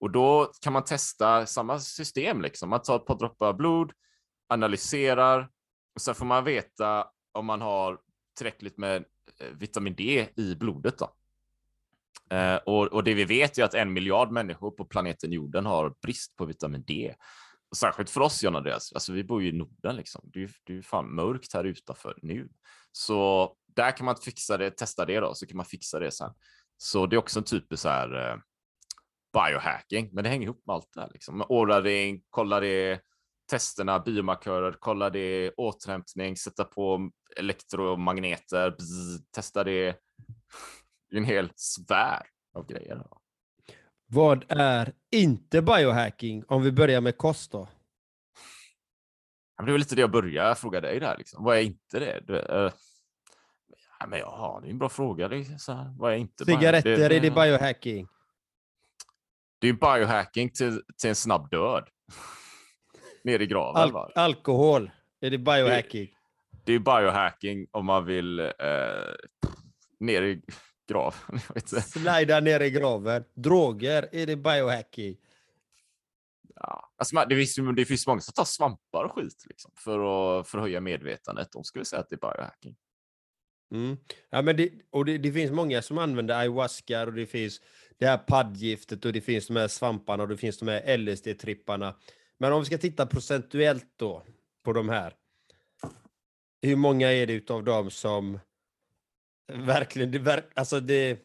[0.00, 2.42] Och då kan man testa samma system.
[2.42, 2.70] Liksom.
[2.70, 3.92] Man tar ett par droppar blod,
[4.48, 5.50] analyserar
[5.96, 7.98] och sen får man veta om man har
[8.38, 9.04] tillräckligt med
[9.40, 10.98] eh, vitamin D i blodet.
[10.98, 11.14] Då.
[12.36, 15.94] Eh, och, och det vi vet är att en miljard människor på planeten jorden har
[16.02, 17.14] brist på vitamin D.
[17.70, 20.20] Och särskilt för oss, John Andreas, alltså vi bor ju i Norden liksom.
[20.24, 22.48] Det är ju det är fan mörkt här utanför nu.
[22.92, 26.30] Så där kan man fixa det, testa det då, så kan man fixa det sen.
[26.76, 28.36] Så det är också en typ så här eh,
[29.32, 31.44] biohacking, men det hänger ihop med allt det här liksom.
[31.48, 33.00] Åraring, kolla det,
[33.50, 39.96] testerna, biomarkörer, kolla det, återhämtning, sätta på elektromagneter, bzz, testa det.
[41.10, 43.02] Det är en hel sfär av grejer.
[44.06, 47.68] Vad är inte biohacking om vi börjar med kost då?
[49.64, 51.18] Det var lite det jag började fråga dig där.
[51.18, 51.44] Liksom.
[51.44, 52.20] Vad är inte det?
[52.26, 52.34] Du,
[53.98, 55.28] ja, men ja, det är en bra fråga.
[55.28, 58.08] Det är så här, vad är inte Cigaretter, är det biohacking?
[59.58, 61.88] Det är biohacking till, till en snabb död.
[63.26, 63.82] Ner i graven.
[63.82, 64.10] Al va?
[64.14, 66.08] alkohol, är det biohacking?
[66.64, 68.46] Det är biohacking om man vill eh,
[70.00, 70.42] ner i
[70.88, 71.40] graven.
[71.82, 73.24] Slida ner i graven.
[73.34, 75.16] Droger, är det biohacking?
[76.54, 76.92] Ja.
[76.96, 79.98] Alltså, det, finns, det finns många som tar svampar och skit liksom, för,
[80.40, 81.52] att, för att höja medvetandet.
[81.52, 82.76] De skulle säga att det är biohacking.
[83.72, 83.96] Mm.
[84.30, 87.60] Ja, men det, och det, det finns många som använder ayahuasca och det finns
[87.98, 91.94] det här paddgiftet och det finns de här svamparna och det finns de här LSD-tripparna.
[92.38, 94.22] Men om vi ska titta procentuellt då
[94.62, 95.14] på de här.
[96.62, 98.40] Hur många är det utav dem som
[99.52, 101.18] verkligen, det, verk, alltså det,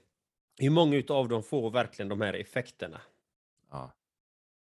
[0.57, 3.01] hur många utav dem får verkligen de här effekterna?
[3.71, 3.91] Ja.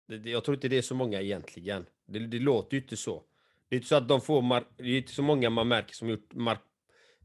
[0.07, 1.85] Det, det, jag tror inte det är så många egentligen.
[2.05, 3.23] Det, det låter ju inte så.
[3.69, 5.93] Det är inte så att de får, mar- det är inte så många man märker
[5.93, 6.67] som gjort mark-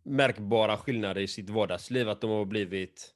[0.02, 3.14] märkbara skillnader i sitt vardagsliv, att de har blivit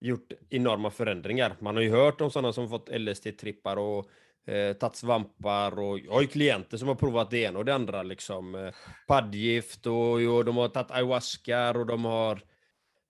[0.00, 1.56] gjort enorma förändringar.
[1.60, 4.10] Man har ju hört om sådana som fått LSD-trippar och
[4.50, 7.74] eh, tagit svampar och jag har ju klienter som har provat det ena och det
[7.74, 8.54] andra liksom.
[8.54, 8.74] Eh,
[9.08, 12.42] paddgift och, och de har tagit ayahuasca och de har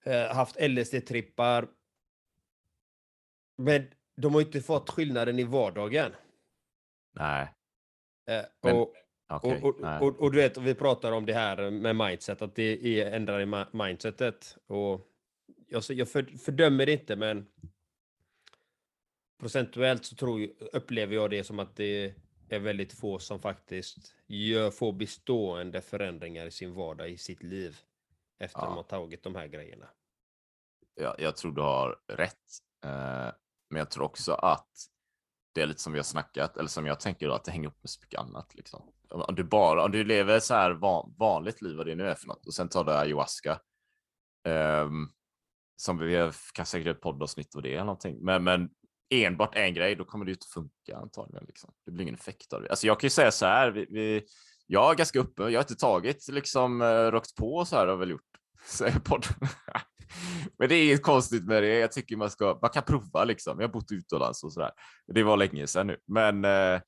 [0.05, 1.67] eh, haft LSD-trippar.
[3.57, 3.87] Men
[4.21, 6.11] de har inte fått skillnaden i vardagen.
[7.13, 7.53] Nej.
[8.29, 8.93] Eh, Men- och,
[9.29, 9.59] Okej.
[9.61, 9.99] och, och, nej.
[9.99, 13.41] och, och du vet, vi pratar om det här med mindset, att det är ändrar
[13.41, 14.57] i mindsetet.
[14.67, 15.07] Och
[15.67, 17.47] jag, jag för, fördömer det inte, men
[19.41, 22.15] procentuellt så tror, upplever jag det som att det
[22.49, 27.77] är väldigt få som faktiskt gör, får bestående förändringar i sin vardag, i sitt liv,
[28.39, 28.65] efter Ja.
[28.65, 29.89] de har tagit de här grejerna.
[30.95, 32.49] jag, jag tror du har rätt.
[32.85, 33.31] Eh,
[33.69, 34.69] men jag tror också att
[35.53, 37.67] det är lite som vi har snackat, eller som jag tänker då, att det hänger
[37.67, 38.55] upp med så mycket annat.
[38.55, 38.93] Liksom.
[39.09, 42.15] Om du bara, om du lever så här van, vanligt liv, vad det nu är
[42.15, 43.61] för något, och sen tar du ayahuasca.
[44.47, 45.07] ehm,
[45.75, 48.17] som vi kan säkert ett poddavsnitt av det eller någonting.
[48.25, 48.69] Men, men
[49.11, 51.45] enbart en grej, då kommer det ju inte funka antagligen.
[51.47, 51.73] Liksom.
[51.85, 52.69] Det blir ingen effekt av det.
[52.69, 54.23] Alltså jag kan ju säga så här, vi, vi,
[54.67, 57.89] jag är ganska uppe, jag har inte tagit liksom eh, rakt på så här har
[57.89, 58.21] jag väl gjort.
[58.65, 59.33] Säger podden.
[60.59, 61.79] Men det är inget konstigt med det.
[61.79, 63.59] Jag tycker man ska, man kan prova liksom.
[63.59, 64.71] Jag har bott utomlands och sådär.
[65.07, 66.81] Det var länge sedan nu, men eh,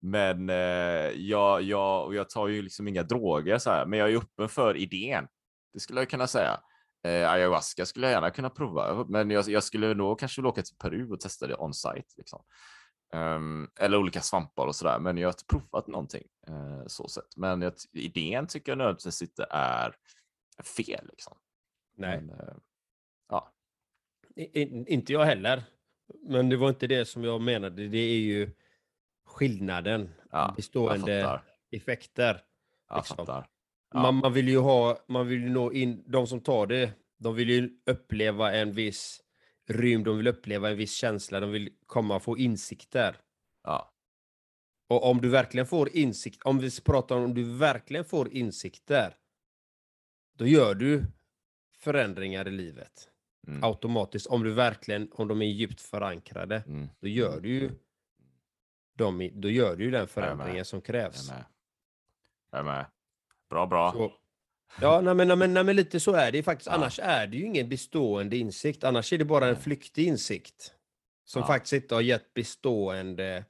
[0.00, 4.12] men ja, jag, jag, och jag tar ju liksom inga droger så här, men jag
[4.12, 5.26] är öppen för idén.
[5.74, 6.60] Det skulle jag kunna säga.
[7.02, 10.62] Eh, ayahuasca skulle jag gärna kunna prova, men jag, jag skulle nog kanske vilja åka
[10.62, 12.14] till Peru och testa det on-site.
[12.16, 12.44] Liksom.
[13.12, 17.36] Ehm, eller olika svampar och sådär, men jag har inte provat någonting eh, så sett.
[17.36, 19.94] Men jag, idén tycker jag nödvändigtvis inte är
[20.76, 21.06] fel.
[21.10, 21.38] Liksom.
[21.96, 22.20] Nej.
[22.20, 22.54] Men, eh,
[23.28, 23.52] ja,
[24.36, 25.64] I, i, inte jag heller.
[26.22, 27.88] Men det var inte det som jag menade.
[27.88, 28.50] Det är ju
[29.26, 30.14] skillnaden.
[30.30, 32.42] ja, bestående effekter.
[32.88, 33.16] Jag liksom.
[33.16, 33.48] fattar.
[33.92, 34.02] Ja.
[34.02, 37.34] Man, man vill ju ha, man vill ju nå in, de som tar det, de
[37.34, 39.20] vill ju uppleva en viss
[39.68, 43.16] rymd, de vill uppleva en viss känsla, de vill komma och få insikter.
[43.64, 43.92] Ja,
[44.88, 49.16] Och om du verkligen får insikt, om vi pratar om om du verkligen får insikter,
[50.38, 51.04] då gör du
[51.78, 53.08] förändringar i livet.
[53.46, 57.70] mm, Automatiskt, om du verkligen, om de är djupt förankrade, mm, då gör du ju
[58.94, 61.30] de, då gör du ju den förändringen som jag krävs.
[61.30, 61.44] är med.
[62.50, 62.86] Jag är med.
[63.50, 63.92] Bra, bra.
[63.92, 64.12] Så,
[64.80, 66.66] ja, nej, men, nej, men, nej, men lite så är det ju faktiskt.
[66.66, 66.72] Ja.
[66.72, 68.84] Annars är det ju ingen bestående insikt.
[68.84, 70.74] Annars är det bara en flyktig insikt.
[71.24, 71.46] Som Ja.
[71.46, 73.44] faktiskt inte har gett bestående,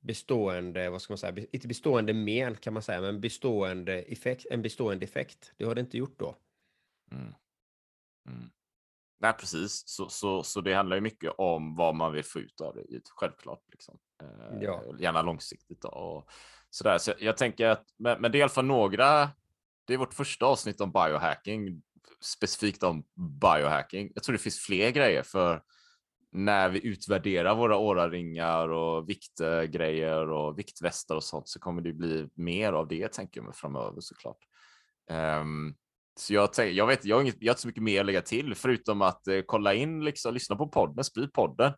[0.00, 4.62] bestående, vad ska man säga, inte bestående men kan man säga, men bestående effekt, en
[4.62, 5.52] bestående effekt.
[5.56, 6.36] Det har det inte gjort då.
[7.12, 7.34] Mm.
[8.28, 8.50] Mm.
[9.20, 9.82] Nej, precis.
[9.86, 13.00] Så, så, så det handlar ju mycket om vad man vill få ut av det,
[13.10, 13.62] självklart.
[13.72, 13.98] Liksom.
[14.22, 14.84] Eh, Ja.
[14.98, 15.80] Gärna långsiktigt.
[15.80, 16.30] Då, och
[16.70, 16.98] sådär.
[16.98, 19.30] Så jag, jag tänker att, men, men det är i alla fall några,
[19.86, 21.82] det är vårt första avsnitt om biohacking,
[22.20, 23.04] specifikt om
[23.40, 24.12] biohacking.
[24.14, 25.62] Jag tror det finns fler grejer för
[26.32, 32.28] när vi utvärderar våra åraringar och viktgrejer och viktvästar och sånt så kommer det bli
[32.34, 34.38] mer av det tänker jag mig framöver såklart.
[35.10, 35.74] Um,
[36.16, 38.06] så jag, tänk, jag, vet, jag, har inget, jag har inte så mycket mer att
[38.06, 41.72] lägga till förutom att eh, kolla in, liksom, lyssna på podden, sprid podden.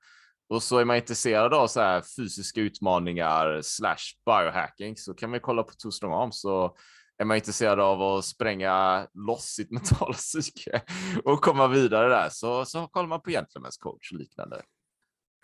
[0.53, 3.97] Och så är man intresserad av så här fysiska utmaningar slash
[4.27, 6.41] biohacking så kan man kolla på Two Strong Arms.
[6.41, 6.77] Så
[7.19, 10.83] är man intresserad av att spränga loss sitt mentala psyke
[11.25, 14.63] och komma vidare där så, så kollar man på Gentlemen's coach och liknande.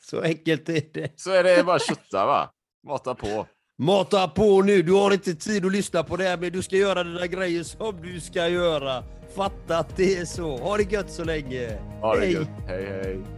[0.03, 1.21] Så enkelt är det.
[1.21, 2.51] Så är det bara kötta va?
[2.87, 3.47] Mata på.
[3.79, 6.77] Mata på nu, du har inte tid att lyssna på det här, men du ska
[6.77, 9.05] göra dina grejer som du ska göra.
[9.37, 10.57] Fatta att det är så.
[10.57, 11.79] Ha det gött så länge.
[12.01, 12.33] Ha det Hej.
[12.33, 12.49] gött.
[12.67, 13.38] Hej hej.